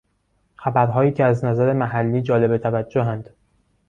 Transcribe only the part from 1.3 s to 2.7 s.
نظر محلی جالب